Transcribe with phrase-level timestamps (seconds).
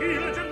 [0.00, 0.49] gentile, gentile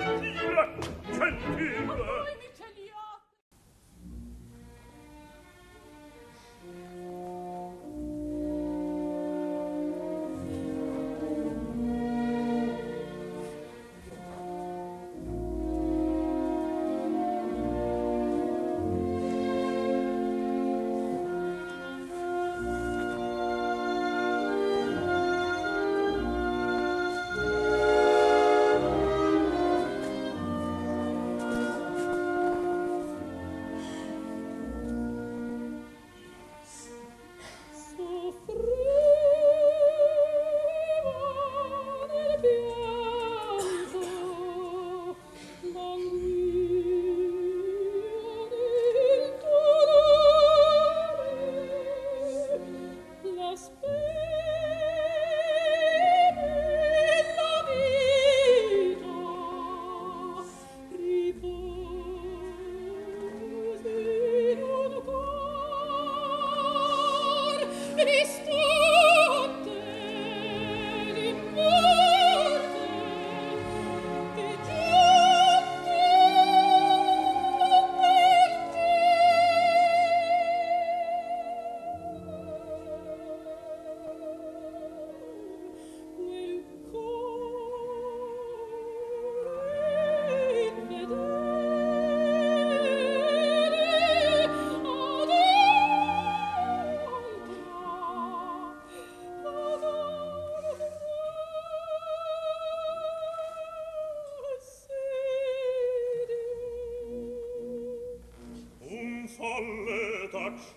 [109.39, 110.77] folle t'accese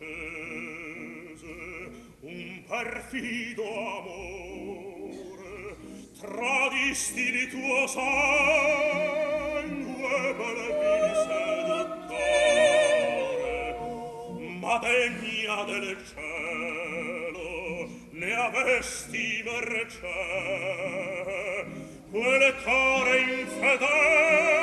[2.21, 3.63] un perfido
[3.97, 5.75] amore.
[6.19, 8.35] Tradisti di tuo sangue
[10.37, 12.35] per vili seduttore.
[14.59, 20.19] Ma degna del cielo ne avesti mercè.
[22.11, 24.60] Quel core infedele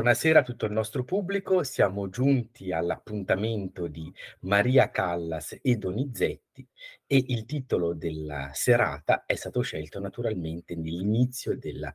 [0.00, 4.10] Buonasera a tutto il nostro pubblico, siamo giunti all'appuntamento di
[4.40, 6.66] Maria Callas e Donizetti
[7.06, 11.92] e il titolo della serata è stato scelto naturalmente nell'inizio della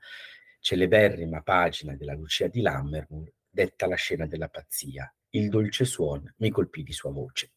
[0.60, 5.12] celeberrima pagina della Lucia di Lammermoor, detta La scena della pazzia.
[5.32, 7.54] Il dolce suon mi colpì di sua voce.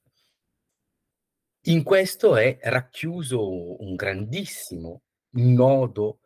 [1.65, 5.03] In questo è racchiuso un grandissimo
[5.33, 6.21] nodo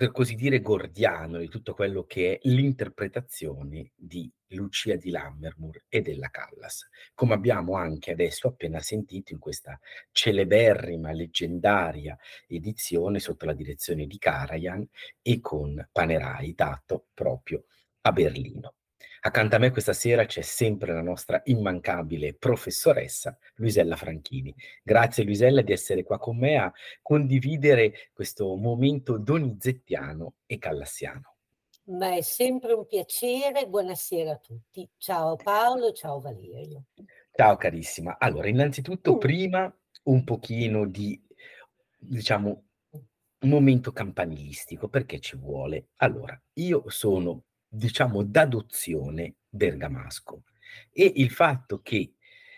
[0.00, 6.00] per così dire, gordiano di tutto quello che è l'interpretazione di Lucia di Lammermoor e
[6.00, 9.78] della Callas, come abbiamo anche adesso appena sentito in questa
[10.10, 12.16] celeberrima, leggendaria
[12.46, 14.88] edizione sotto la direzione di Karajan
[15.20, 17.66] e con Panerai dato proprio
[18.00, 18.76] a Berlino.
[19.22, 24.54] Accanto a me questa sera c'è sempre la nostra immancabile professoressa Luisella Franchini.
[24.82, 26.72] Grazie Luisella di essere qua con me a
[27.02, 31.34] condividere questo momento donizettiano e callassiano.
[31.90, 34.88] Ma è sempre un piacere, buonasera a tutti.
[34.96, 36.84] Ciao Paolo, ciao Valerio.
[37.32, 38.16] Ciao carissima.
[38.18, 39.18] Allora, innanzitutto, uh.
[39.18, 39.70] prima
[40.04, 41.20] un pochino di,
[41.98, 42.64] diciamo,
[43.40, 45.88] momento campanilistico, perché ci vuole.
[45.96, 50.42] Allora, io sono diciamo, d'adozione bergamasco.
[50.92, 52.14] E il fatto che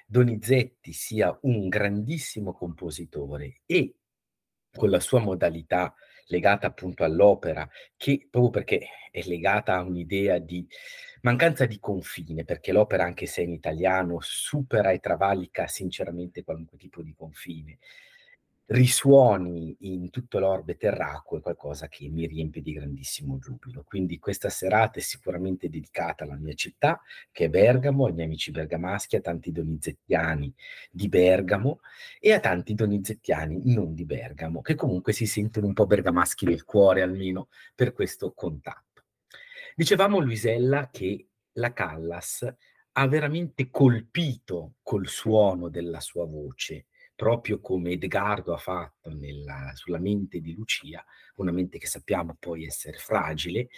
[0.06, 3.94] Donizetti sia un grandissimo compositore e
[4.72, 5.94] con la sua modalità
[6.26, 10.66] legata appunto all'opera, che proprio perché è legata a un'idea di
[11.22, 17.02] mancanza di confine, perché l'opera, anche se in italiano, supera e travalica sinceramente qualunque tipo
[17.02, 17.78] di confine
[18.72, 23.84] risuoni in tutto l'orbe terracqueo è qualcosa che mi riempie di grandissimo giubilo.
[23.84, 29.16] Quindi questa serata è sicuramente dedicata alla mia città, che è Bergamo, miei amici bergamaschi,
[29.16, 30.52] a tanti donizettiani
[30.90, 31.80] di Bergamo
[32.18, 36.64] e a tanti donizettiani non di Bergamo, che comunque si sentono un po' bergamaschi nel
[36.64, 39.04] cuore almeno per questo contatto.
[39.74, 42.50] Dicevamo Luisella che la Callas
[42.92, 46.86] ha veramente colpito col suono della sua voce
[47.22, 51.04] proprio come Edgardo ha fatto nella, sulla mente di Lucia,
[51.36, 53.68] una mente che sappiamo poi essere fragile,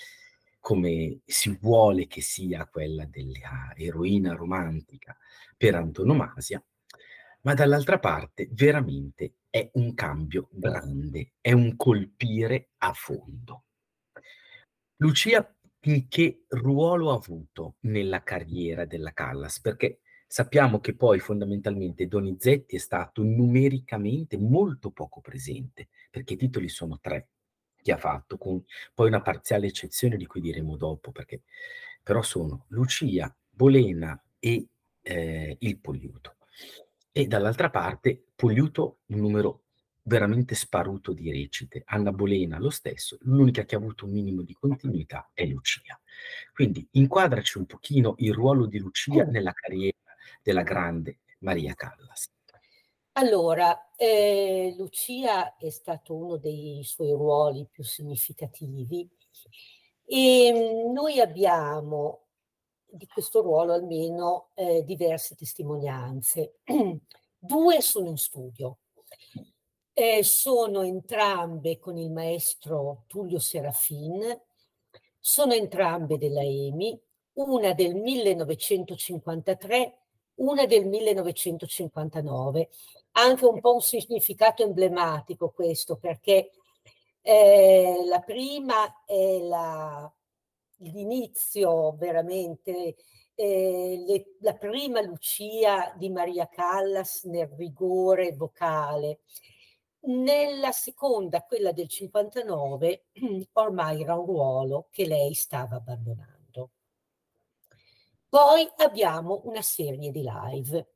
[0.59, 5.15] come si vuole che sia quella dell'eroina romantica
[5.59, 6.65] per antonomasia,
[7.43, 13.65] ma dall'altra parte veramente è un cambio grande, è un colpire a fondo.
[14.97, 15.55] Lucia
[16.09, 19.61] che ruolo ha avuto nella carriera della Callas?
[19.61, 26.69] Perché Sappiamo che poi fondamentalmente Donizetti è stato numericamente molto poco presente, perché i titoli
[26.69, 27.29] sono tre
[27.81, 31.43] che ha fatto, con poi una parziale eccezione di cui diremo dopo, perché
[32.03, 34.67] però sono Lucia, Bolena e
[35.03, 36.37] eh, il Poliuto.
[37.13, 39.65] E dall'altra parte Poliuto un numero
[40.07, 44.55] veramente sparuto di recite, Anna Bolena lo stesso, l'unica che ha avuto un minimo di
[44.55, 45.99] continuità è Lucia.
[46.53, 49.31] Quindi inquadraci un pochino il ruolo di Lucia oh.
[49.31, 49.97] nella carriera
[50.45, 52.31] della grande Maria Callas.
[53.13, 59.09] Allora, eh, Lucia è stato uno dei suoi ruoli più significativi
[60.05, 62.27] e mm, noi abbiamo
[62.85, 66.59] di questo ruolo almeno eh, diverse testimonianze.
[67.39, 68.81] Due sono in studio.
[69.93, 74.39] Eh, sono entrambe con il maestro Tullio Serafin,
[75.21, 77.01] sono entrambe della EMI,
[77.35, 80.04] una del 1953
[80.37, 82.69] una del 1959.
[83.13, 86.51] Anche un po' un significato emblematico questo, perché
[87.23, 90.13] eh, la prima è la,
[90.79, 92.97] l'inizio veramente,
[93.35, 99.21] eh, le, la prima Lucia di Maria Callas nel rigore vocale.
[100.07, 103.07] Nella seconda, quella del 59,
[103.53, 106.34] ormai era un ruolo che lei stava abbandonando.
[108.35, 110.89] Poi abbiamo una serie di live.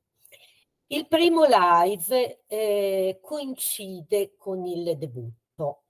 [0.87, 5.83] Il primo live eh, coincide con il debutto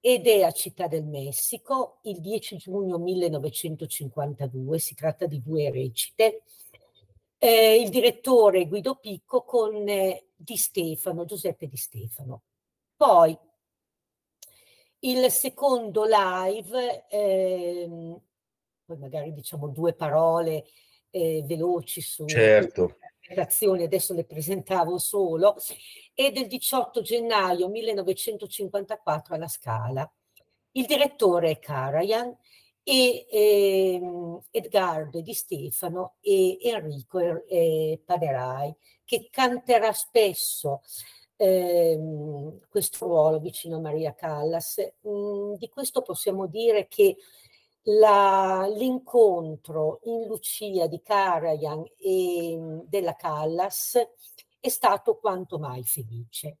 [0.00, 6.42] ed è a Città del Messico il 10 giugno 1952, si tratta di due recite.
[7.38, 12.42] Eh, il direttore Guido Picco con eh, Di Stefano, Giuseppe Di Stefano.
[12.96, 13.38] Poi
[14.98, 18.20] il secondo live ehm,
[18.90, 20.64] poi magari diciamo due parole
[21.10, 22.96] eh, veloci su certo.
[23.84, 25.54] adesso le presentavo solo,
[26.12, 30.12] e del 18 gennaio 1954 alla Scala.
[30.72, 32.36] Il direttore è Karajan
[32.82, 34.00] e eh,
[34.50, 40.82] Edgardo Di Stefano e Enrico eh, Paderai, che canterà spesso
[41.36, 41.98] eh,
[42.68, 44.80] questo ruolo vicino a Maria Callas.
[45.06, 47.16] Mm, di questo possiamo dire che
[47.84, 53.98] la, l'incontro in Lucia di Karajan e mhmm, della Callas
[54.60, 56.58] è stato quanto mai felice.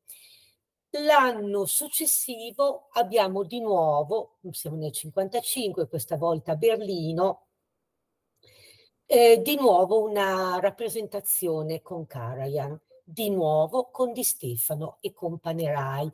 [0.92, 7.46] L'anno successivo abbiamo di nuovo, siamo nel 55, questa volta a Berlino,
[9.06, 16.10] eh, di nuovo una rappresentazione con Karajan, di nuovo con Di Stefano e con Panerai.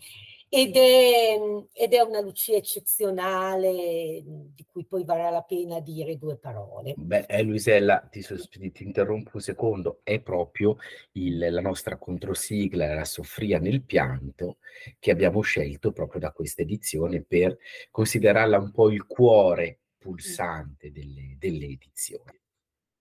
[0.49, 1.39] Ed è,
[1.73, 6.95] ed è, una Lucia eccezionale di cui poi varrà la pena dire due parole.
[6.97, 8.25] Beh, eh, Luisella, ti,
[8.73, 10.77] ti, interrompo un secondo, è proprio
[11.13, 14.59] il, la nostra controsigla, la Soffria nel pianto,
[14.99, 17.59] che abbiamo scelto proprio da questa edizione per
[17.91, 22.41] considerarla un po' il cuore pulsante delle, delle edizioni.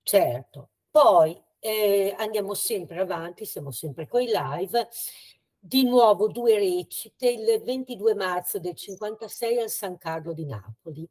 [0.01, 4.87] Certo, poi eh, andiamo sempre avanti, siamo sempre con i live
[5.67, 11.09] di nuovo due recite il 22 marzo del 56 al San Carlo di Napoli.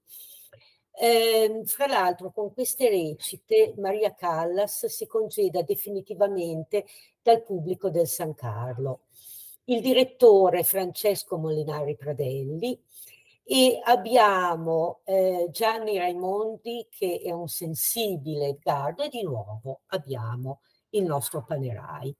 [0.96, 6.84] Eh, fra l'altro con queste recite Maria Callas si congeda definitivamente
[7.20, 9.06] dal pubblico del San Carlo.
[9.64, 12.80] Il direttore Francesco Molinari Pradelli
[13.42, 21.02] e abbiamo eh, Gianni Raimondi che è un sensibile Edgardo e di nuovo abbiamo il
[21.02, 22.14] nostro Panerai.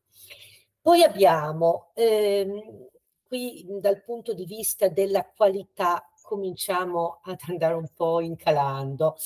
[0.85, 2.89] Poi abbiamo ehm,
[3.27, 9.17] qui dal punto di vista della qualità cominciamo ad andare un po' incalando.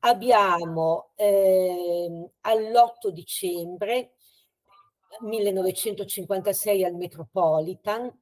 [0.00, 4.14] Abbiamo ehm, all'8 dicembre
[5.20, 8.12] 1956 al Metropolitan,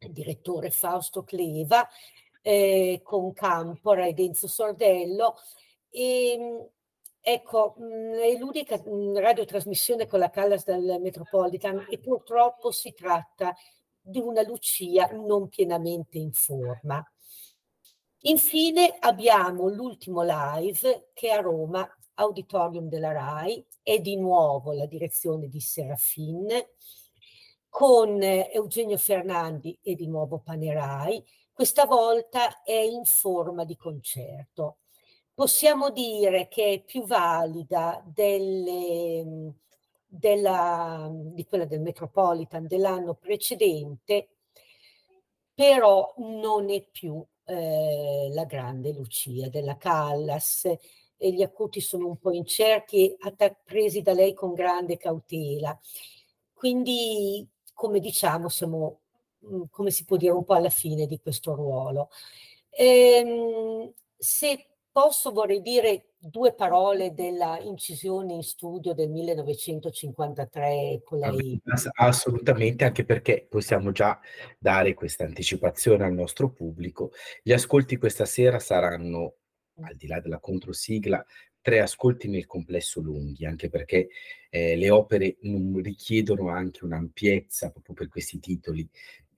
[0.00, 1.88] il direttore Fausto Cleva,
[2.42, 5.36] eh, con Campora ed Enzo Sordello,
[5.88, 6.68] e ehm,
[7.26, 13.56] Ecco, mh, è l'unica mh, radiotrasmissione con la Callas del Metropolitan e purtroppo si tratta
[13.98, 17.02] di una Lucia non pienamente in forma.
[18.26, 25.48] Infine abbiamo l'ultimo live che a Roma, Auditorium della RAI, è di nuovo la direzione
[25.48, 26.48] di Serafin,
[27.70, 31.24] con Eugenio Fernandi e di nuovo Panerai.
[31.50, 34.80] Questa volta è in forma di concerto
[35.34, 39.52] possiamo dire che è più valida delle,
[40.06, 44.28] della, di quella del Metropolitan dell'anno precedente,
[45.52, 50.64] però non è più eh, la grande Lucia della Callas
[51.16, 55.78] e gli acuti sono un po' incerti e presi da lei con grande cautela.
[56.52, 59.00] Quindi, come diciamo, siamo,
[59.46, 62.10] mm, come si può dire, un po' alla fine di questo ruolo.
[62.70, 71.60] Ehm, se posso vorrei dire due parole della incisione in studio del 1953 con lei?
[71.94, 74.20] Assolutamente, anche perché possiamo già
[74.56, 77.10] dare questa anticipazione al nostro pubblico.
[77.42, 79.34] Gli ascolti questa sera saranno,
[79.80, 81.26] al di là della controsigla,
[81.60, 84.10] tre ascolti nel complesso lunghi, anche perché
[84.48, 85.38] eh, le opere
[85.82, 88.88] richiedono anche un'ampiezza proprio per questi titoli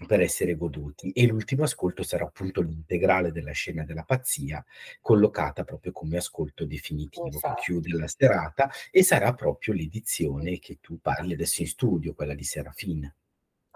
[0.06, 4.64] per essere goduti e l'ultimo ascolto sarà appunto l'integrale della scena della pazzia
[5.00, 7.54] collocata proprio come ascolto definitivo esatto.
[7.54, 12.34] che chiude la serata e sarà proprio l'edizione che tu parli adesso in studio, quella
[12.34, 13.14] di Serafina.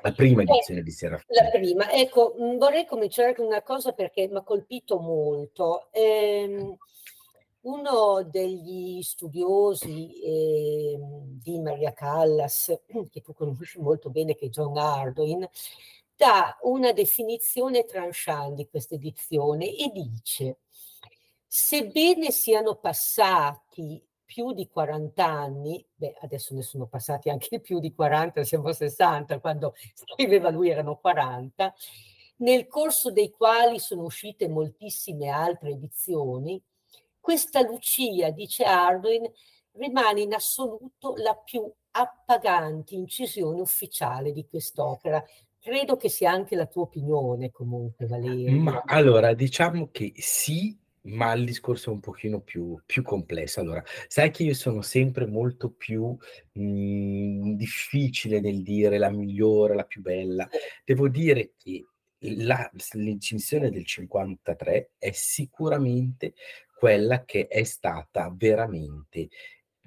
[0.02, 1.42] La prima edizione eh, di Serafina.
[1.42, 5.88] La prima, ecco, vorrei cominciare con una cosa perché mi ha colpito molto.
[5.92, 6.76] Ehm,
[7.62, 10.98] uno degli studiosi eh,
[11.42, 12.74] di Maria Callas,
[13.10, 15.46] che tu conosci molto bene, che è John Ardoin,
[16.20, 20.58] dà una definizione tranchant di questa edizione e dice
[21.46, 27.94] sebbene siano passati più di 40 anni, beh adesso ne sono passati anche più di
[27.94, 31.74] 40, siamo 60, quando scriveva lui erano 40,
[32.36, 36.62] nel corso dei quali sono uscite moltissime altre edizioni,
[37.18, 39.24] questa Lucia, dice Arduin,
[39.72, 45.24] rimane in assoluto la più appagante incisione ufficiale di quest'opera.
[45.62, 48.50] Credo che sia anche la tua opinione comunque, Valerio.
[48.58, 53.60] Ma allora, diciamo che sì, ma il discorso è un pochino più, più complesso.
[53.60, 56.16] Allora, sai che io sono sempre molto più
[56.52, 60.48] mh, mhmm, difficile nel dire la migliore, la più bella.
[60.82, 61.86] Devo dire che
[62.20, 66.32] la, l'incinzione del 53 è sicuramente
[66.74, 69.28] quella che è stata veramente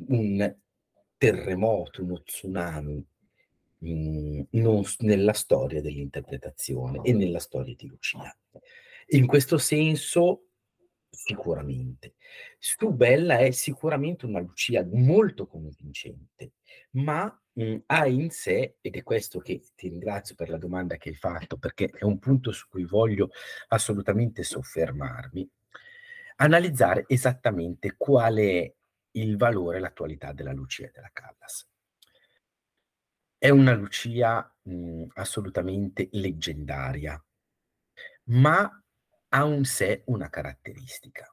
[0.08, 0.56] un
[1.18, 3.03] terremoto, uno tsunami
[3.84, 8.36] mh, non, nella storia dell'interpretazione e nella storia di Lucia.
[9.08, 10.48] In questo senso,
[11.10, 12.16] sicuramente.
[12.58, 16.54] Su Bella è sicuramente una Lucia molto convincente,
[16.92, 21.10] ma mh, ha in sé, ed è questo che ti ringrazio per la domanda che
[21.10, 23.30] hai fatto, perché è un punto su cui voglio
[23.68, 25.48] assolutamente soffermarmi,
[26.38, 28.74] analizzare esattamente quale è
[29.16, 31.68] il valore e l'attualità della Lucia della Callas.
[33.44, 37.22] È una Lucia mh, assolutamente leggendaria,
[38.28, 38.84] ma
[39.28, 41.30] ha in sé una caratteristica.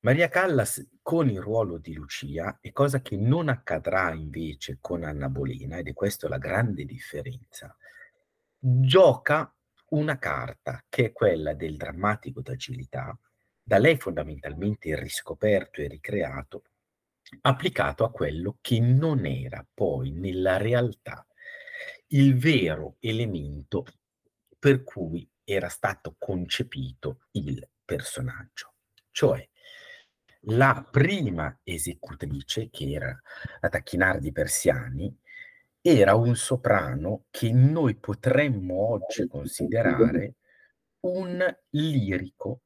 [0.00, 5.28] Maria Callas con il ruolo di Lucia, e cosa che non accadrà invece con Anna
[5.28, 7.72] Bolena, ed è questa la grande differenza,
[8.58, 9.54] gioca
[9.90, 13.16] una carta che è quella del drammatico d'agilità,
[13.62, 16.64] da lei fondamentalmente riscoperto e ricreato,
[17.42, 21.24] applicato a quello che non era poi nella realtà
[22.08, 23.84] il vero elemento
[24.58, 28.74] per cui era stato concepito il personaggio.
[29.10, 29.48] Cioè,
[30.44, 33.20] la prima esecutrice, che era
[33.60, 35.14] la Tacchinardi Persiani,
[35.80, 40.36] era un soprano che noi potremmo oggi considerare
[41.00, 42.62] un lirico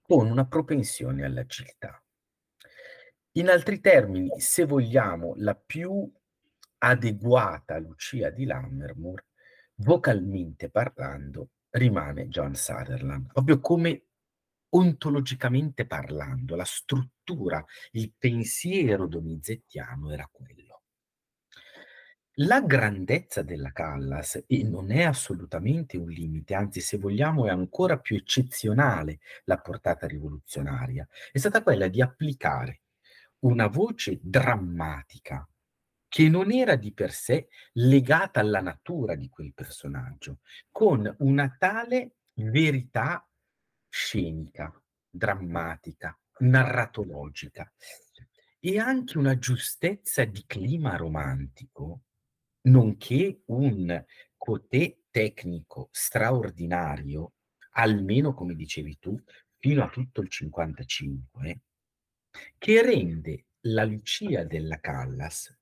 [0.00, 2.02] con una propensione all'agilità.
[3.38, 6.12] In altri termini, se vogliamo, la più
[6.78, 9.24] adeguata Lucia di Lammermoor,
[9.76, 14.06] vocalmente parlando, rimane John Sutherland, proprio come
[14.70, 20.82] ontologicamente parlando, la struttura, il pensiero donizettiano era quello.
[22.40, 28.00] La grandezza della Callas, e non è assolutamente un limite, anzi se vogliamo è ancora
[28.00, 32.80] più eccezionale la portata rivoluzionaria, è stata quella di applicare
[33.40, 35.48] una voce drammatica
[36.08, 40.40] che non era di per sé legata alla natura di quel personaggio,
[40.70, 43.28] con una tale verità
[43.88, 44.72] scenica,
[45.08, 47.70] drammatica, narratologica.
[48.60, 52.02] E anche una giustezza di clima romantico,
[52.62, 54.04] nonché un
[54.36, 57.34] cotè tecnico straordinario,
[57.72, 59.20] almeno come dicevi tu,
[59.58, 61.60] fino a tutto il 55,
[62.58, 65.56] che rende la Lucia della Callas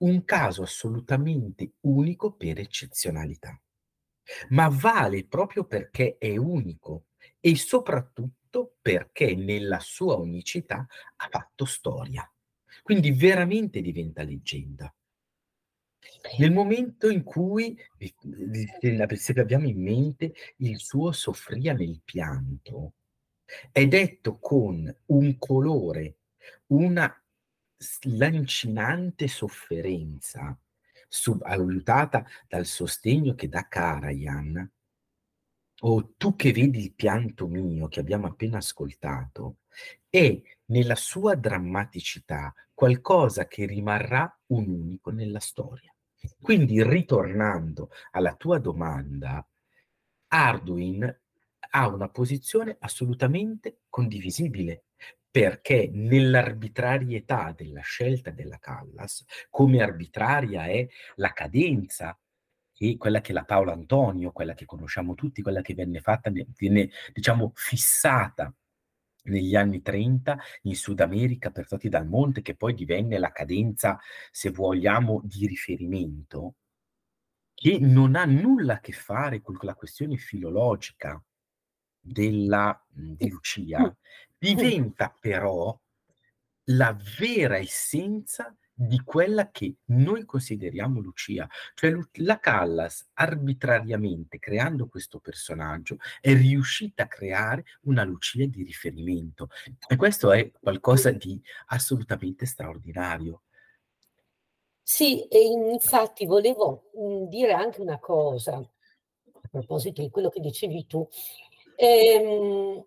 [0.00, 3.60] un caso assolutamente unico per eccezionalità,
[4.50, 7.06] ma vale proprio perché è unico
[7.38, 12.30] e soprattutto perché nella sua unicità ha fatto storia.
[12.82, 14.92] Quindi veramente diventa leggenda.
[16.38, 22.94] Nel momento in cui, se abbiamo in mente il suo soffria nel pianto,
[23.70, 26.19] è detto con un colore,
[26.66, 27.14] una
[28.02, 30.58] lancinante sofferenza,
[31.08, 34.70] sub- aiutata dal sostegno che dà Karajan,
[35.82, 39.58] o tu che vedi il pianto mio che abbiamo appena ascoltato,
[40.08, 45.94] è nella sua drammaticità qualcosa che rimarrà un unico nella storia.
[46.40, 49.46] Quindi, ritornando alla tua domanda,
[50.28, 51.20] Arduin
[51.72, 54.84] ha una posizione assolutamente condivisibile
[55.30, 62.18] perché nell'arbitrarietà della scelta della Callas, come arbitraria è la cadenza
[62.76, 66.90] e quella che la Paolo Antonio, quella che conosciamo tutti, quella che venne fatta, viene
[67.12, 68.52] diciamo fissata
[69.24, 73.98] negli anni 30 in Sud America per Toti dal Monte, che poi divenne la cadenza,
[74.30, 76.54] se vogliamo, di riferimento,
[77.54, 81.22] che non ha nulla a che fare con la questione filologica
[82.00, 83.94] della, di Lucia,
[84.40, 85.78] diventa però
[86.64, 91.46] la vera essenza di quella che noi consideriamo Lucia.
[91.74, 99.50] Cioè la Callas arbitrariamente creando questo personaggio è riuscita a creare una Lucia di riferimento
[99.86, 103.42] e questo è qualcosa di assolutamente straordinario.
[104.82, 106.90] Sì, e infatti volevo
[107.28, 111.06] dire anche una cosa a proposito di quello che dicevi tu.
[111.76, 112.84] Ehm,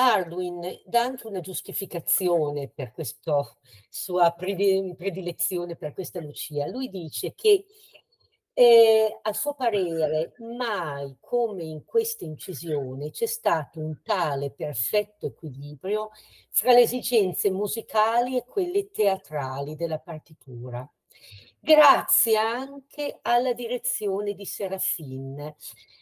[0.00, 3.42] Arduin dà anche una giustificazione per questa
[3.88, 6.66] sua predilezione per questa Lucia.
[6.66, 7.66] Lui dice che
[8.52, 16.10] eh, a suo parere mai come in questa incisione c'è stato un tale perfetto equilibrio
[16.50, 20.86] fra le esigenze musicali e quelle teatrali della partitura
[21.60, 25.54] grazie anche alla direzione di Serafin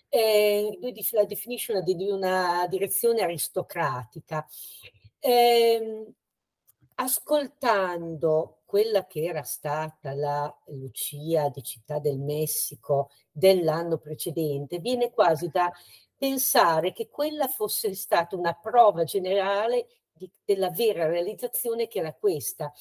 [0.08, 4.46] eh, lui la definisce di una direzione aristocratica.
[5.18, 6.12] Eh,
[6.96, 15.48] ascoltando quella che era stata la Lucia di Città del Messico dell'anno precedente, viene quasi
[15.48, 15.70] da
[16.16, 22.72] pensare che quella fosse stata una prova generale di, della vera realizzazione che era questa,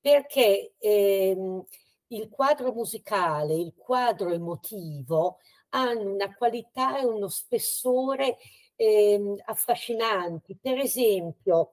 [0.00, 1.64] perché ehm,
[2.12, 5.38] il quadro musicale, il quadro emotivo
[5.70, 8.36] hanno una qualità e uno spessore
[8.76, 10.56] eh, affascinanti.
[10.60, 11.72] Per esempio,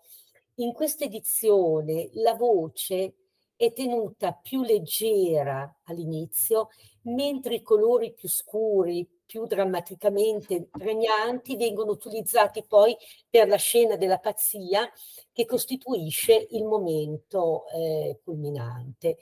[0.56, 3.15] in questa edizione la voce
[3.56, 6.69] è tenuta più leggera all'inizio,
[7.04, 12.95] mentre i colori più scuri, più drammaticamente pregnanti vengono utilizzati poi
[13.30, 14.89] per la scena della pazzia
[15.34, 19.17] che costituisce il momento eh, culminante.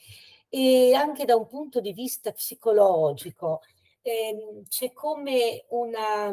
[0.57, 3.59] E anche da un punto di vista psicologico,
[4.01, 6.31] eh, c'è come una,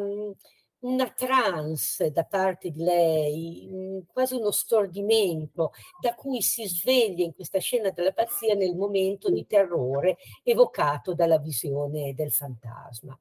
[0.78, 7.58] una trance da parte di lei, quasi uno stordimento da cui si sveglia in questa
[7.58, 13.18] scena della pazzia nel momento di terrore evocato dalla visione del fantasma.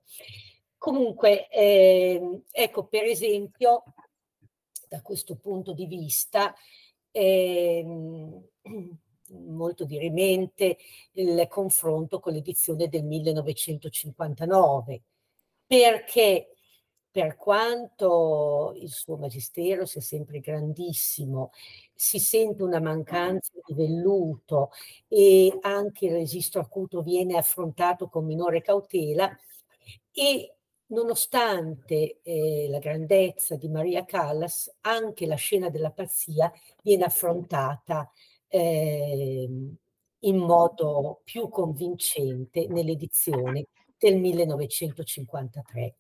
[0.78, 3.86] Comunque, eh, ecco, per esempio,
[4.88, 6.54] da questo punto di vista,
[7.10, 7.84] eh,
[9.32, 10.78] molto dirimente
[11.14, 15.02] il confronto con l'edizione del 1959,
[15.66, 16.48] perché?
[17.12, 21.52] Per quanto il suo magistero sia sempre grandissimo,
[21.94, 24.70] si sente una mancanza di velluto
[25.10, 29.30] e anche il registro acuto viene affrontato con minore cautela
[30.14, 30.56] e
[30.88, 38.10] nonostante eh, la grandezza di Maria Callas, anche la scena della pazzia viene affrontata
[38.54, 39.50] eh,
[40.24, 45.96] in modo più convincente nell'edizione del 1953.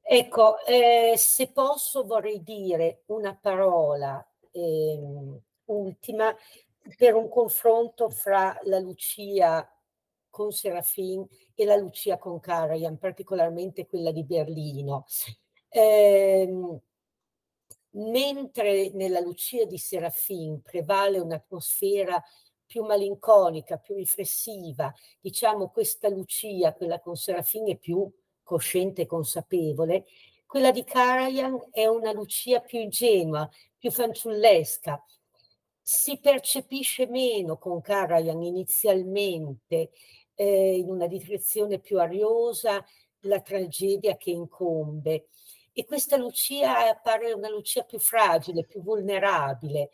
[0.00, 6.34] Ecco, eh, se posso vorrei dire una parola eh, ultima
[6.96, 9.68] per un confronto fra la Lucia
[10.30, 15.06] con Serafin e la Lucia con Karajan, particolarmente quella di Berlino.
[15.68, 16.78] Eh,
[17.96, 22.22] mentre nella Lucia di Serafin prevale un'atmosfera
[22.66, 28.10] più malinconica, più riflessiva, diciamo questa Lucia, quella con Serafin è più
[28.42, 30.06] cosciente e consapevole,
[30.46, 35.02] quella di Karajan è una Lucia più ingenua, più fanciullesca.
[35.80, 39.90] Si percepisce meno con Karajan inizialmente
[40.34, 42.84] eh, in una direzione più ariosa
[43.20, 45.28] la tragedia che incombe.
[45.78, 49.90] E questa Lucia appare una Lucia più fragile, più vulnerabile.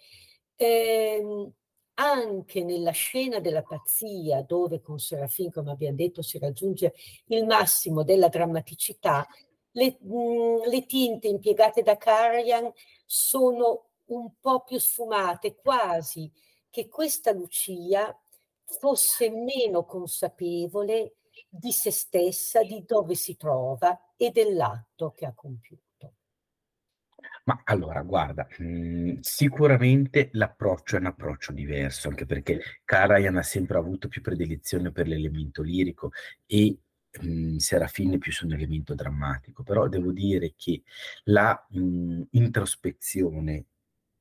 [0.54, 1.50] Eh,
[1.94, 6.94] anche nella scena della pazzia, dove con Serafin, come abbiamo detto, si raggiunge
[7.26, 9.26] il massimo della drammaticità,
[9.72, 12.72] le, mh, le tinte impiegate da Karajan
[13.04, 16.30] sono un po' più sfumate, quasi
[16.70, 18.16] che questa Lucia
[18.64, 21.16] fosse meno consapevole
[21.48, 26.14] di se stessa, di dove si trova e dell'atto che ha compiuto.
[27.44, 33.78] Ma allora, guarda, mhmm, sicuramente l'approccio è un approccio diverso, anche perché Karajan ha sempre
[33.78, 36.10] avuto più predilezione per l'elemento lirico
[36.46, 36.76] e,
[37.20, 39.62] mhmm, Serafine più su un elemento drammatico.
[39.62, 40.82] Però devo dire che
[41.24, 43.64] la, mhmm, introspezione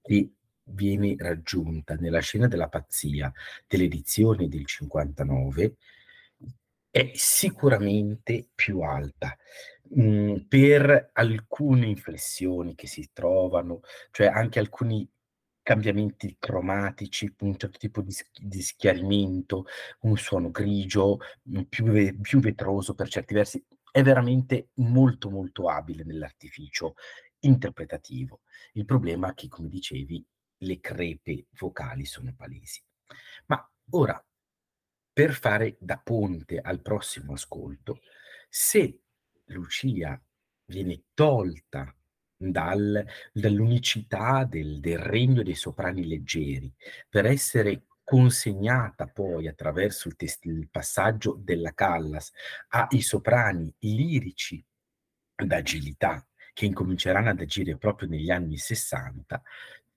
[0.02, 0.32] che
[0.64, 3.32] viene raggiunta nella scena della pazzia
[3.68, 5.76] dell'edizione del 59
[6.90, 9.38] è sicuramente più alta,
[9.96, 15.08] mhmm, per alcune inflessioni che si trovano, cioè anche alcuni
[15.64, 19.66] cambiamenti cromatici, un certo tipo di di schiarimento,
[20.02, 21.20] un suono grigio,
[21.70, 21.86] più
[22.22, 23.64] più vetroso per certi versi.
[23.92, 26.96] È veramente molto, molto abile nell'artificio
[27.40, 28.42] interpretativo.
[28.74, 30.26] Il problema è che, come dicevi,
[30.60, 32.82] le crepe vocali sono palesi.
[33.48, 34.24] Ma ora,
[35.14, 38.00] per fare da ponte al prossimo ascolto,
[38.50, 39.01] se
[39.52, 40.20] Lucia
[40.66, 41.94] viene tolta
[42.36, 46.74] dal, dall'unicità del, del regno dei soprani leggeri
[47.08, 52.32] per essere consegnata poi attraverso il, test- il passaggio della Callas
[52.70, 54.64] ai soprani lirici
[55.36, 59.42] d'agilità che incominceranno ad agire proprio negli anni 60,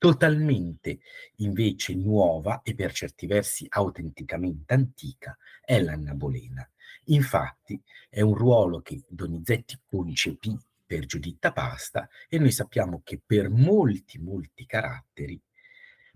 [0.04, 0.98] Totalmente
[1.36, 6.68] invece nuova e per certi versi autenticamente antica è l'Anna Bolena.
[7.06, 13.48] Infatti è un ruolo che Donizetti concepì per Giuditta Pasta e noi sappiamo che per
[13.48, 15.40] molti, molti caratteri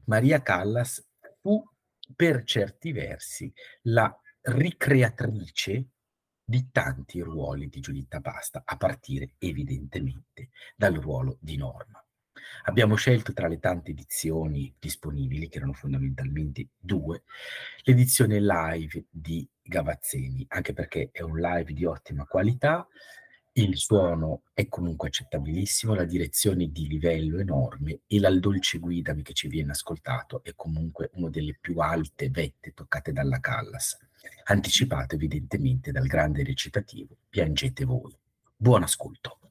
[0.05, 1.07] Maria Callas
[1.41, 1.63] fu
[2.15, 5.89] per certi versi la ricreatrice
[6.43, 12.03] di tanti ruoli di Giuditta Pasta, a partire evidentemente dal ruolo di Norma.
[12.65, 17.23] Abbiamo scelto tra le tante edizioni disponibili, che erano fondamentalmente due,
[17.83, 22.87] l'edizione live di Gavazzeni, anche perché è un live di ottima qualità,
[23.59, 29.33] il suono è comunque accettabilissimo, la direzione di livello enorme e la dolce guidami che
[29.33, 33.99] ci viene ascoltato è comunque una delle più alte vette toccate dalla Callas,
[34.45, 38.17] anticipato evidentemente dal grande recitativo Piangete voi.
[38.57, 39.48] Buon ascolto.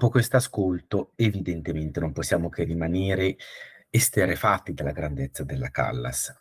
[0.00, 3.36] Dopo questo ascolto, evidentemente non possiamo che rimanere
[3.90, 6.34] esterrefatti dalla grandezza della Callas.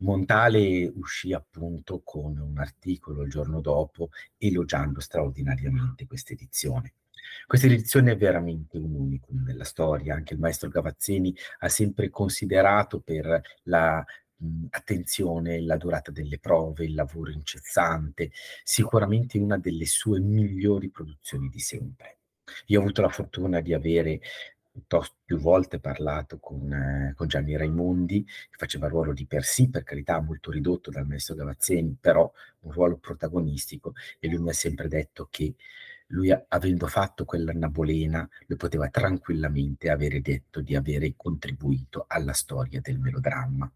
[0.00, 6.92] Montale uscì appunto con un articolo il giorno dopo elogiando straordinariamente questa edizione.
[7.46, 13.00] Questa edizione è veramente un unicum nella storia, anche il maestro Gavazzini ha sempre considerato
[13.00, 14.04] per la
[14.68, 18.30] attenzione, la durata delle prove, il lavoro incessante,
[18.62, 22.15] sicuramente una delle sue migliori produzioni di sempre.
[22.66, 24.20] Io ho avuto la fortuna di avere
[24.76, 29.70] piuttosto più volte parlato con, eh, con, Gianni Raimondi, che faceva il ruolo di Persì,
[29.70, 32.30] per carità molto ridotto dal maestro Gavazzeni, però
[32.60, 35.54] un ruolo protagonistico, e lui mi ha sempre detto che
[36.08, 42.80] lui avendo fatto quell'Anna Bolena, lui poteva tranquillamente avere detto di avere contribuito alla storia
[42.80, 43.70] del melodramma.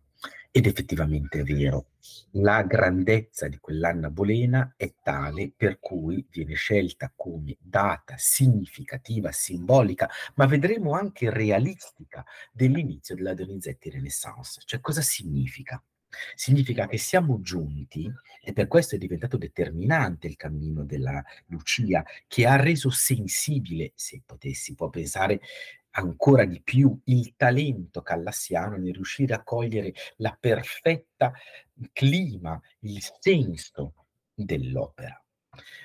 [0.52, 1.90] Ed effettivamente è vero,
[2.32, 10.10] la grandezza di quell'Anna Bolena è tale per cui viene scelta come data significativa, simbolica,
[10.34, 14.60] ma vedremo anche realistica dell'inizio della Donizetti Renaissance.
[14.64, 15.80] Cioè cosa significa?
[16.34, 22.46] Significa che siamo giunti, e per questo è diventato determinante il cammino della Lucia, che
[22.48, 25.40] ha reso sensibile, se potessi, può pensare
[25.92, 31.32] ancora di più il talento callassiano nel riuscire a cogliere la perfetta
[31.92, 33.94] clima, il senso
[34.32, 35.22] dell'opera.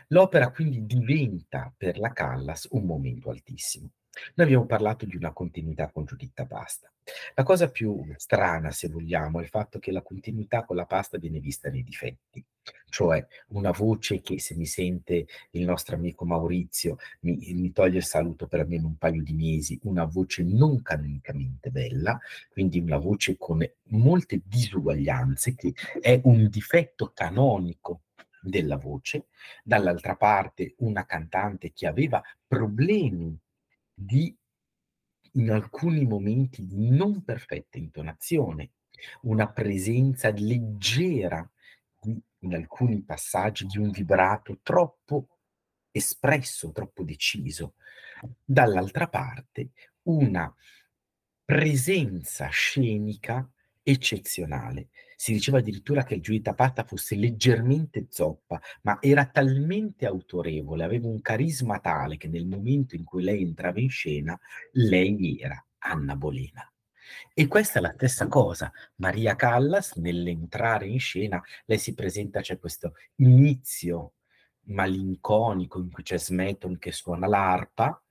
[0.10, 3.90] L'opera quindi diventa per la Callas un momento altissimo.
[4.36, 6.92] Noi abbiamo parlato di una continuità con Giuditta Pasta.
[7.36, 11.18] La cosa più strana, se vogliamo, è il fatto che la continuità con la pasta
[11.18, 12.44] viene vista nei difetti.
[12.90, 18.06] Cioè una voce che se mi sente il nostro amico Maurizio mi, mi toglie il
[18.06, 23.38] saluto per almeno un paio di mesi, una voce non canonicamente bella, quindi una voce
[23.38, 28.02] con molte disuguaglianze, che è un difetto canonico
[28.42, 29.28] della voce,
[29.64, 33.38] dall'altra parte una cantante che aveva problemi
[33.96, 34.36] di
[35.36, 38.72] in alcuni momenti di non perfetta intonazione,
[39.22, 41.50] una presenza leggera
[42.00, 45.28] di, in alcuni passaggi di un vibrato troppo
[45.92, 47.76] espresso, troppo deciso.
[48.44, 49.72] Dall'altra parte
[50.04, 50.54] una
[51.44, 53.50] presenza scenica
[53.88, 54.88] eccezionale.
[55.16, 61.22] Si diceva addirittura che Giuditta Patta fosse leggermente zoppa, ma era talmente autorevole, aveva un
[61.22, 64.38] carisma tale che nel momento in cui lei entrava in scena,
[64.72, 66.68] lei era Anna Bolena.
[67.34, 68.72] E questa è la stessa cosa.
[68.96, 74.14] Maria Callas, nell'entrare in scena, lei si presenta, c'è questo inizio
[74.68, 78.02] malinconico in cui c'è Smeton che suona l'arpa,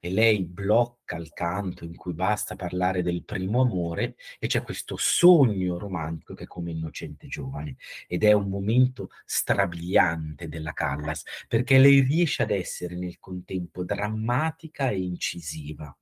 [0.00, 4.96] e lei blocca il canto in cui basta parlare del primo amore e c'è questo
[4.96, 7.76] sogno romantico che è come innocente giovane
[8.08, 14.88] ed è un momento strabiliante della Callas perché lei riesce ad essere nel contempo drammatica
[14.88, 15.94] e incisiva,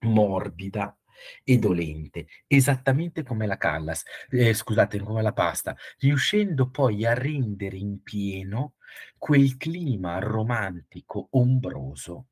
[0.00, 0.96] morbida
[1.44, 7.76] e dolente, esattamente come la Callas, eh, scusate, come la pasta, riuscendo poi a rendere
[7.76, 8.74] in pieno
[9.18, 12.28] quel clima romantico ombroso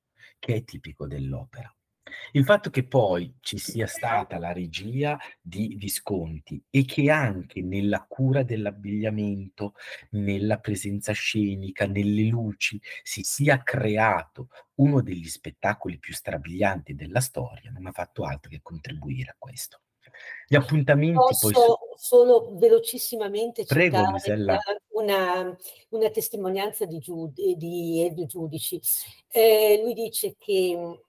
[0.46, 1.68] che è tipico dell'opera.
[2.30, 8.06] Il fatto che poi ci sia stata la regia di Visconti e che anche nella
[8.08, 9.74] cura dell'abbigliamento,
[10.10, 17.72] nella presenza scenica, nelle luci, si sia creato uno degli spettacoli più strabilianti della storia,
[17.72, 19.80] non ha fatto altro che contribuire a questo.
[20.46, 21.76] Gli appuntamenti Posso poi...
[21.96, 24.58] solo velocissimamente Prego, citare Gisella.
[24.96, 25.56] Una,
[25.90, 28.80] una testimonianza di, Giud- di Elvio Giudici.
[29.28, 31.00] Eh, lui dice che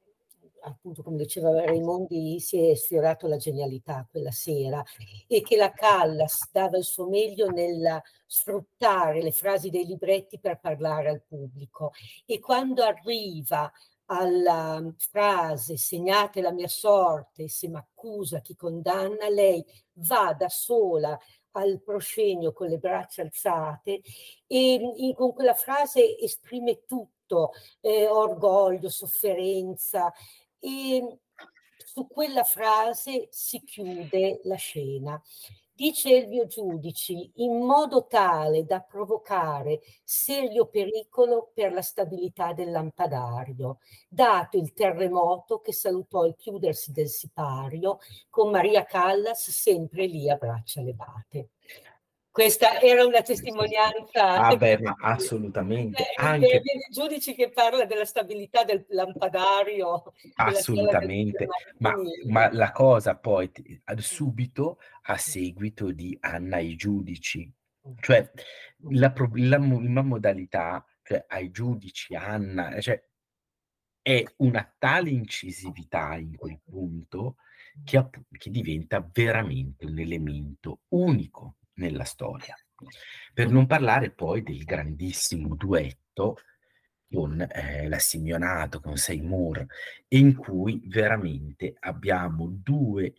[0.61, 4.83] appunto come diceva Raimondi si è sfiorato la genialità quella sera
[5.27, 10.59] e che la Callas dava il suo meglio nel sfruttare le frasi dei libretti per
[10.59, 11.91] parlare al pubblico
[12.25, 13.71] e quando arriva
[14.09, 19.63] alla frase segnate la mia sorte, se m'accusa chi condanna, lei
[19.93, 21.17] va da sola
[21.51, 24.01] al proscenio con le braccia alzate
[24.45, 30.11] e in, con quella frase esprime tutto, eh, orgoglio, sofferenza
[30.59, 31.19] e
[31.77, 35.21] su quella frase si chiude la scena.
[35.77, 43.77] Dice Elvio Giudici, in modo tale da provocare serio pericolo per la stabilità del lampadario,
[44.09, 50.35] dato il terremoto che salutò il chiudersi del sipario con Maria Callas sempre lì a
[50.35, 51.49] braccia levate.
[52.37, 54.45] Questa era una testimonianza.
[54.45, 56.03] Ah beh, ma assolutamente.
[56.03, 56.61] Eh, Anche...
[56.91, 60.13] giudici che parla della stabilità del lampadario.
[60.35, 61.47] Assolutamente,
[61.79, 61.95] ma,
[62.27, 63.51] ma, la cosa poi
[63.95, 67.51] subito a seguito di Anna i giudici,
[68.01, 68.29] cioè
[68.89, 73.03] la, la, la modalità, cioè ai giudici, Anna, cioè
[73.99, 77.37] è una tale incisività in quel punto
[77.83, 78.07] che,
[78.37, 82.55] che diventa veramente un elemento unico nella storia.
[83.33, 86.37] Per non parlare poi del grandissimo duetto
[87.09, 89.65] con eh, la Simeonato, con Seymour,
[90.09, 93.13] in cui veramente abbiamo due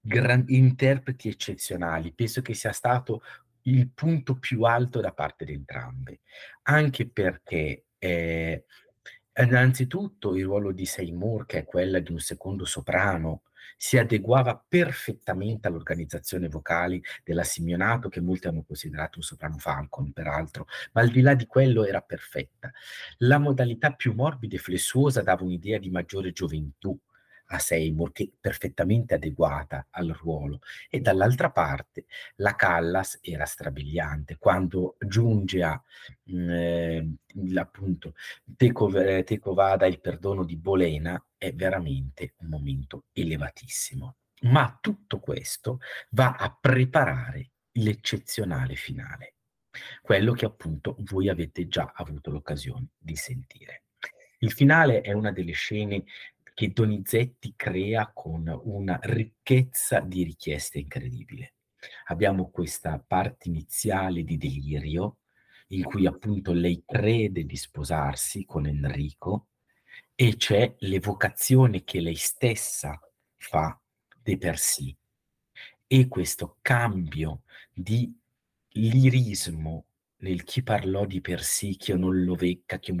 [0.00, 2.12] gran- interpreti eccezionali.
[2.12, 3.22] Penso che sia stato
[3.62, 6.20] il punto più alto da parte di entrambe,
[6.62, 8.64] anche perché eh,
[9.36, 13.42] innanzitutto il ruolo di Seymour, che è quello di un secondo soprano,
[13.76, 20.66] si adeguava perfettamente all'organizzazione vocale della Simeonato, che molti hanno considerato un soprano Falcon, peraltro,
[20.92, 22.70] ma al di là di quello era perfetta.
[23.18, 26.98] La modalità più morbida e flessuosa dava un'idea di maggiore gioventù,
[27.46, 34.36] a Seymour, che perfettamente adeguata al ruolo, e dall'altra parte la Callas era strabiliante.
[34.38, 35.82] Quando giunge a
[36.32, 37.18] mm, eh,
[37.54, 38.14] appunto
[38.56, 38.90] Teco,
[39.24, 44.16] Teco Vada, il perdono di Bolena, è veramente un momento elevatissimo.
[44.42, 45.78] Ma tutto questo
[46.10, 49.34] va a preparare l'eccezionale finale,
[50.02, 53.84] quello che appunto voi avete già avuto l'occasione di sentire.
[54.38, 56.02] Il finale è una delle scene
[56.54, 61.54] che Donizetti crea con una ricchezza di richieste incredibile.
[62.06, 65.18] Abbiamo questa parte iniziale di delirio,
[65.68, 69.48] in cui appunto lei crede di sposarsi con Enrico
[70.14, 73.00] e c'è l'evocazione che lei stessa
[73.36, 73.80] fa
[74.22, 74.94] di per sé.
[75.86, 77.42] E questo cambio
[77.72, 78.14] di
[78.72, 79.86] lirismo
[80.22, 82.94] nel chi parlò di per sé, che io non lo vecca, che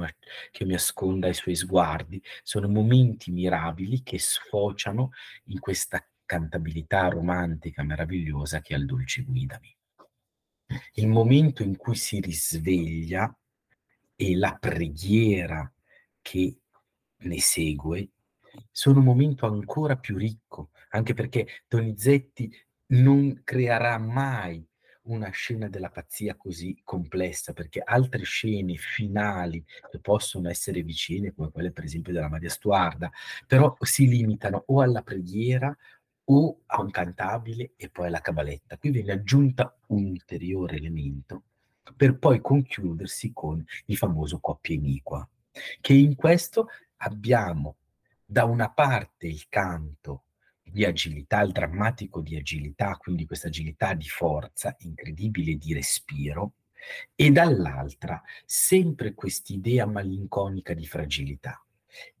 [0.50, 5.10] che io mi asconda ai suoi sguardi, sono momenti mirabili che sfociano
[5.44, 9.76] in questa cantabilità romantica meravigliosa che è il dolce guidami.
[10.94, 13.34] Il momento in cui si risveglia
[14.16, 15.70] e la preghiera
[16.20, 16.56] che
[17.18, 18.10] ne segue
[18.70, 22.50] sono un momento ancora più ricco, anche perché Donizetti
[22.92, 24.66] non creerà mai
[25.04, 31.50] una scena della pazzia così complessa, perché altre scene finali che possono essere vicine, come
[31.50, 33.10] quelle per esempio della Maria Stuarda,
[33.46, 35.76] però si limitano o alla preghiera
[36.24, 38.78] o a un cantabile e poi alla cabaletta.
[38.78, 41.42] Qui viene aggiunta un ulteriore elemento
[41.96, 45.28] per poi concludersi con il famoso coppia iniqua,
[45.80, 47.76] che in questo abbiamo
[48.24, 50.24] da una parte il canto
[50.72, 56.54] di agilità, il drammatico di agilità, quindi questa agilità di forza incredibile di respiro,
[57.14, 61.62] e dall'altra sempre quest'idea malinconica di fragilità.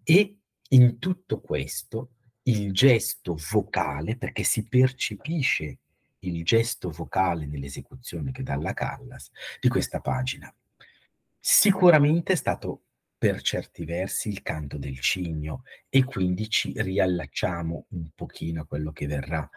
[0.04, 0.36] E
[0.68, 2.10] in tutto questo
[2.44, 5.78] il gesto vocale, perché si percepisce
[6.20, 9.30] il gesto vocale nell'esecuzione che dà la Callas
[9.60, 10.54] di questa pagina,
[11.40, 12.82] sicuramente è stato
[13.22, 18.90] per certi versi il canto del cigno e quindi ci riallacciamo un pochino a quello
[18.90, 19.48] che verrà,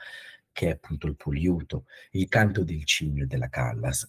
[0.51, 4.07] che è appunto il poliuto, il canto del cigno della Callas.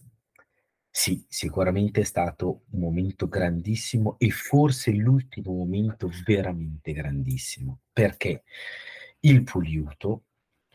[0.90, 8.42] Sì, sicuramente è stato un momento grandissimo e forse l'ultimo momento veramente grandissimo, perché
[9.20, 10.24] il poliuto,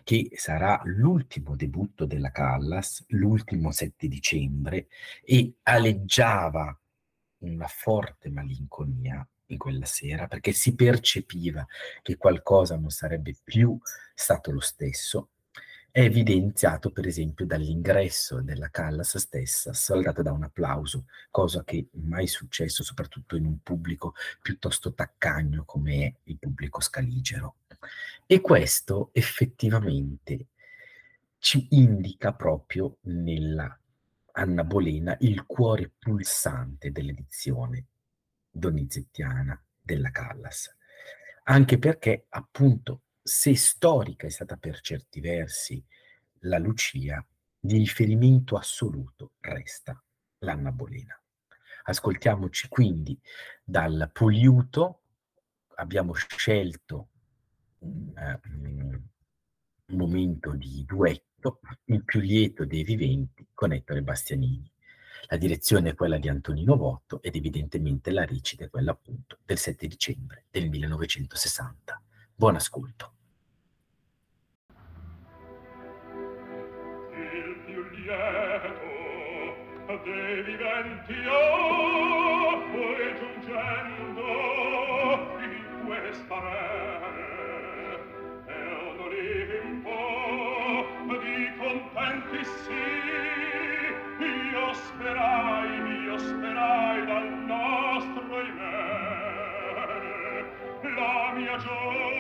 [0.04, 4.88] che sarà l'ultimo debutto della Callas, l'ultimo 7 dicembre,
[5.24, 6.81] e aleggiava
[7.42, 11.66] una forte malinconia in quella sera perché si percepiva
[12.02, 13.78] che qualcosa non sarebbe più
[14.14, 15.30] stato lo stesso,
[15.92, 22.28] è evidenziato per esempio dall'ingresso della Callas stessa, saldato da un applauso, cosa che mai
[22.28, 27.56] successo soprattutto in un pubblico piuttosto taccagno come è il pubblico scaligero.
[28.26, 30.46] E questo effettivamente
[31.40, 33.78] ci indica proprio nella
[34.34, 37.88] Anna Bolena il cuore pulsante dell'edizione
[38.50, 40.76] donizettiana della Callas.
[41.44, 45.84] Anche perché, appunto, se storica è stata per certi versi
[46.42, 47.26] la Lucia,
[47.64, 50.02] di riferimento assoluto resta
[50.40, 51.16] l'Anna Bolena.
[51.84, 53.20] Ascoltiamoci quindi
[53.64, 55.02] dal Poliuto,
[55.76, 57.10] abbiamo scelto
[57.80, 59.10] un, um,
[59.86, 64.68] un momento di duetto il più lieto dei viventi con Ettore Bastianini.
[65.28, 69.60] La direzione è quella di Antonino Votto ed evidentemente la recita è quella appunto del
[69.60, 72.02] 7 dicembre del 1960.
[72.34, 73.14] Buon ascolto.
[77.12, 78.80] Il più lieto
[80.06, 84.26] dei viventi oh, poi giungendo
[85.38, 86.81] in questa re
[95.12, 99.90] sperai, io sperai dal nostro il mere,
[100.96, 102.11] la mia gioia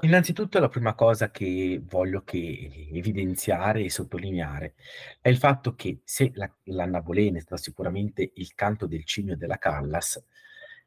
[0.00, 4.74] Innanzitutto la prima cosa che voglio che evidenziare e sottolineare
[5.20, 9.36] è il fatto che se la l'Anna Bolena è stata sicuramente il canto del cigno
[9.36, 10.22] della Callas,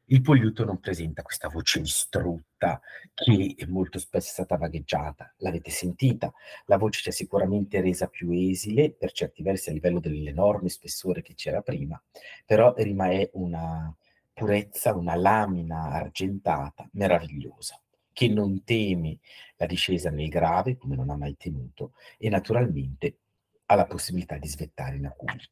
[0.08, 2.80] il Poliuto non presenta questa voce distrutta
[3.12, 5.34] che molto spesso è stata vagheggiata.
[5.38, 6.32] L'avete sentita,
[6.66, 11.22] la voce si è sicuramente resa più esile, per certi versi a livello dell'enorme spessore
[11.22, 12.00] che c'era prima,
[12.44, 13.92] però rimane una
[14.32, 17.80] purezza, una lamina argentata meravigliosa
[18.16, 19.18] che non teme
[19.56, 23.18] la discesa nel grave, come non ha mai temuto, e naturalmente
[23.66, 25.46] ha la possibilità di svettare in acuti.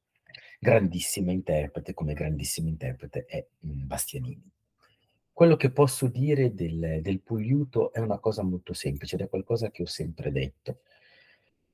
[0.58, 4.50] Grandissima interprete, come grandissimo interprete è mm, Bastianini.
[5.30, 9.70] Quello che posso dire del, del Pugliuto è una cosa molto semplice, ed è qualcosa
[9.70, 10.78] che ho sempre detto.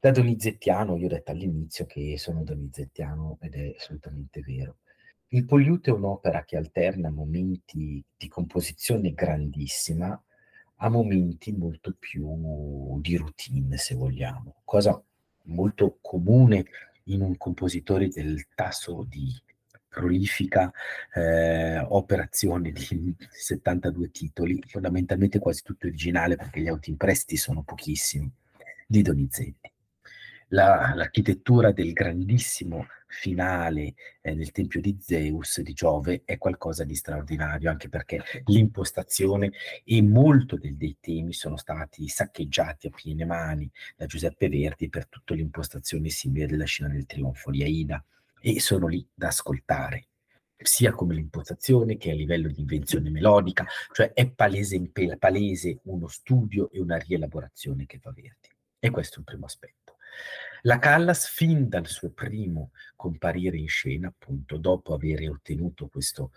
[0.01, 4.79] Da donizettiano, io ho detto all'inizio che sono donizettiano ed è assolutamente vero.
[5.29, 10.21] Il Pugliuto è un'opera che alterna momenti di composizione grandissima
[10.83, 15.01] a momenti molto più di routine, se vogliamo, cosa
[15.45, 16.65] molto comune
[17.05, 19.35] in un compositore del tasso di
[19.89, 20.73] prolifica
[21.15, 28.31] eh, operazione di 72 titoli, fondamentalmente quasi tutto originale perché gli autoimpresti sono pochissimi,
[28.87, 29.71] di Donizetti
[30.51, 36.95] la, l'architettura del grandissimo finale eh, nel Tempio di Zeus, di Giove, è qualcosa di
[36.95, 39.53] straordinario, anche perché l'impostazione
[39.85, 45.09] e molto del, dei temi sono stati saccheggiati a piene mani da Giuseppe Verdi per
[45.09, 48.03] tutta l'impostazione simile della scena del trionfo di Aida,
[48.41, 50.07] e sono lì da ascoltare
[50.63, 56.71] sia come l'impostazione che a livello di invenzione melodica, cioè è palese, palese uno studio
[56.71, 58.49] e una rielaborazione che fa Verdi.
[58.79, 59.80] E questo è un primo aspetto.
[60.63, 66.33] La Callas, fin dal suo primo comparire in scena, appunto, dopo aver ottenuto questo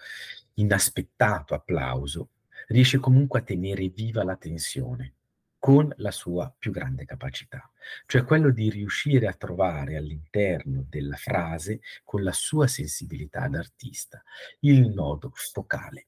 [0.56, 2.30] inaspettato applauso,
[2.68, 5.14] riesce comunque a tenere viva la tensione
[5.60, 7.72] con la sua più grande capacità,
[8.06, 14.22] cioè quello di riuscire a trovare all'interno della frase, con la sua sensibilità d'artista,
[14.60, 16.08] il nodo focale.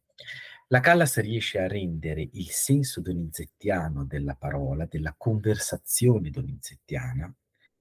[0.67, 7.33] La Callas riesce a rendere il senso donizettiano della parola, della conversazione donizettiana,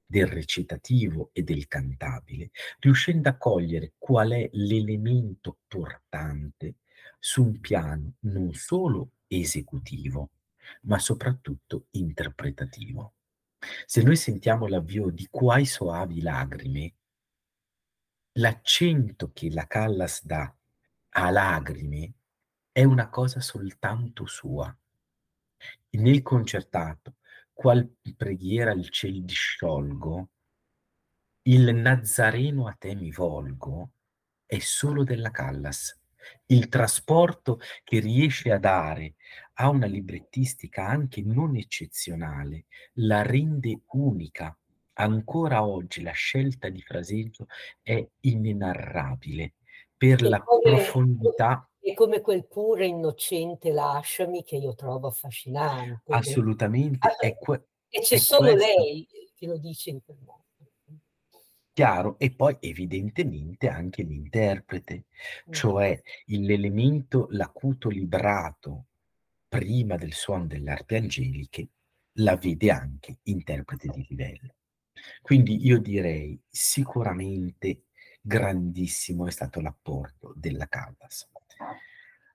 [0.06, 6.76] del recitativo e del cantabile, riuscendo a cogliere qual è l'elemento portante
[7.18, 10.30] su un piano non solo esecutivo,
[10.82, 13.14] ma soprattutto interpretativo.
[13.86, 16.94] Se noi sentiamo l'avvio di Quai soavi lagrime,
[18.32, 20.54] l'accento che la Callas dà
[21.16, 22.12] a lagrime
[22.72, 24.76] è una cosa soltanto sua.
[25.90, 27.14] Nel concertato
[27.54, 30.28] qual preghiera il ciel disciolgo,
[31.42, 33.92] il Nazareno a te mi volgo,
[34.44, 35.98] è solo della Callas.
[36.46, 39.14] Il trasporto che riesce a dare
[39.54, 44.56] a una librettistica anche non eccezionale la rende unica.
[44.94, 47.46] Ancora oggi la scelta di fraseggio
[47.82, 49.54] è inenarrabile
[49.96, 56.00] per la profondità è come quel pure innocente lasciami che io trovo affascinante.
[56.12, 57.16] Assolutamente.
[57.20, 58.66] È que- e c'è solo questo.
[58.66, 60.42] lei che lo dice in quel modo.
[61.74, 65.04] Chiaro, e poi evidentemente anche l'interprete,
[65.48, 65.52] mm.
[65.52, 68.86] cioè l'elemento, l'acuto librato
[69.48, 71.68] prima del suono delle arti angeliche,
[72.18, 74.54] la vede anche interprete di livello.
[75.20, 77.82] Quindi io direi sicuramente
[78.20, 81.28] grandissimo è stato l'apporto della Caldas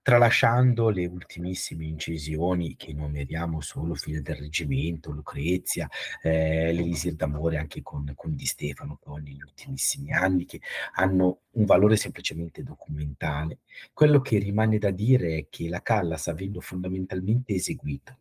[0.01, 5.87] tralasciando le ultimissime incisioni che nomeriamo solo Fine del Reggimento, Lucrezia,
[6.23, 10.61] eh, l'Elisir d'amore anche con, con Di Stefano poi negli ultimissimi anni, che
[10.93, 13.59] hanno un valore semplicemente documentale.
[13.93, 18.17] Quello che rimane da dire è che la Callas, avendo fondamentalmente eseguito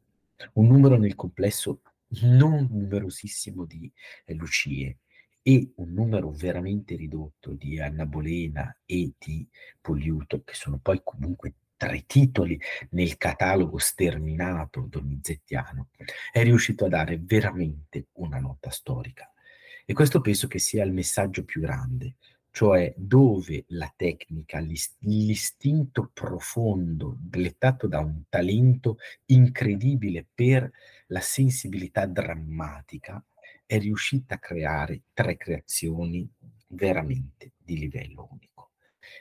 [0.55, 1.81] un numero nel complesso
[2.23, 3.91] non numerosissimo di
[4.25, 4.99] eh, Lucie,
[5.49, 9.49] e un numero veramente ridotto di Anna Bolena e di
[9.81, 15.89] Poliuto, che sono poi comunque tre titoli nel catalogo sterminato donizettiano,
[16.31, 19.33] è riuscito a dare veramente una nota storica.
[19.87, 22.17] E questo penso che sia il messaggio più grande,
[22.51, 30.71] cioè dove la tecnica, l'istinto profondo, dettato da un talento incredibile per
[31.07, 33.25] la sensibilità drammatica,
[33.69, 36.27] è riuscita a creare tre creazioni
[36.69, 38.71] veramente di livello unico.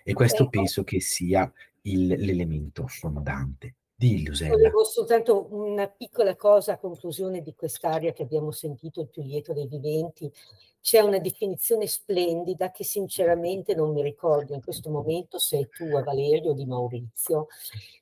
[0.06, 0.52] E questo ecco.
[0.52, 3.76] penso che sia il, l'elemento fondante.
[4.00, 9.24] Dillo, Volevo soltanto una piccola cosa a conclusione di quest'area che abbiamo sentito, il più
[9.24, 10.32] lieto dei viventi.
[10.80, 16.04] C'è una definizione splendida che sinceramente non mi ricordo in questo momento se è tua
[16.04, 17.48] Valerio o di Maurizio,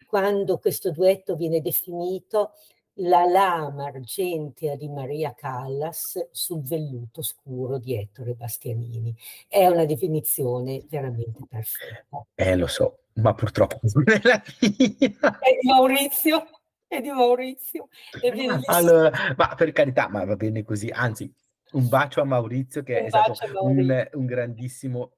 [0.05, 2.51] quando questo duetto viene definito
[2.99, 9.15] la lama argentea di Maria Callas sul velluto scuro di Ettore Bastianini.
[9.47, 12.25] È una definizione veramente perfetta.
[12.35, 15.39] Eh, lo so, ma purtroppo non è la mia.
[15.39, 16.47] È di Maurizio,
[16.87, 17.87] è di Maurizio.
[18.19, 18.31] È
[18.65, 20.89] allora, ma per carità, ma va bene così.
[20.89, 21.31] Anzi,
[21.71, 25.11] un bacio a Maurizio che un è stato un, un grandissimo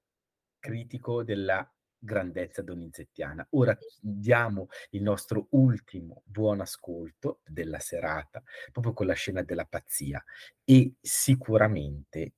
[0.60, 1.70] critico della
[2.00, 3.46] grandezza donizettiana.
[3.52, 8.42] Ora diamo il nostro ultimo buon ascolto della serata,
[8.72, 10.24] proprio con la scena della pazzia
[10.64, 12.34] e sicuramente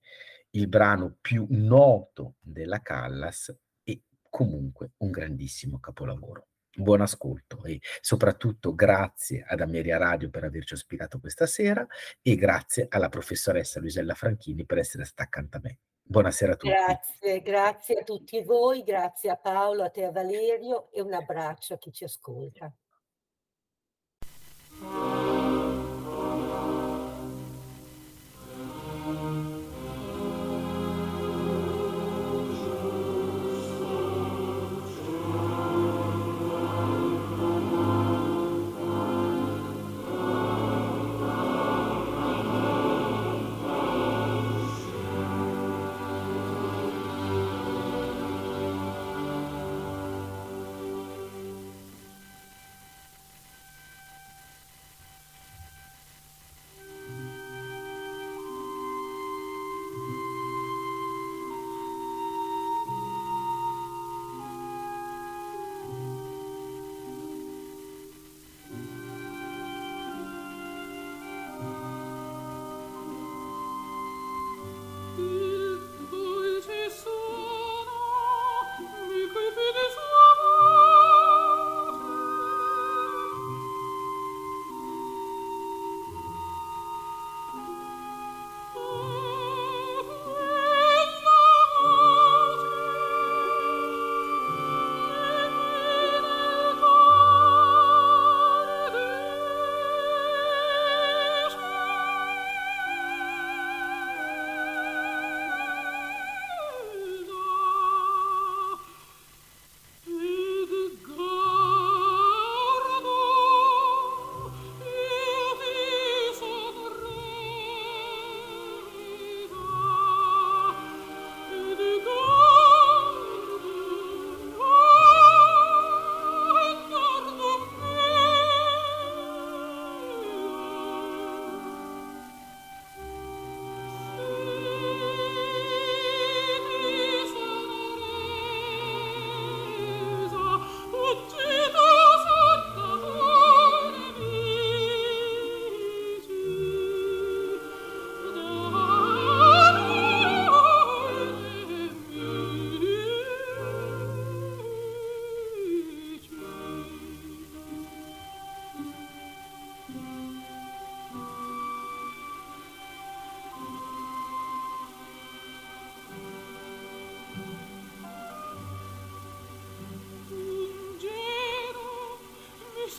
[0.51, 6.47] il brano più noto della Callas e comunque un grandissimo capolavoro.
[6.71, 11.85] Buon ascolto e soprattutto grazie ad Ameria Radio per averci ospitato questa sera
[12.21, 15.79] e grazie alla professoressa Luisella Franchini per essere stata accanto a me.
[16.11, 16.73] Buonasera a tutti.
[16.73, 21.75] Grazie, grazie a tutti voi, grazie a Paolo, a te a Valerio e un abbraccio
[21.75, 22.73] a chi ci ascolta.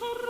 [0.00, 0.29] sorrow